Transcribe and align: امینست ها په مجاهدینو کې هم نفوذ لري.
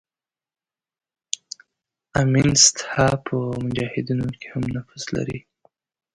امینست 2.21 2.77
ها 2.91 3.07
په 3.25 3.35
مجاهدینو 3.65 4.25
کې 4.39 4.47
هم 4.53 4.63
نفوذ 4.75 5.03
لري. 5.15 5.39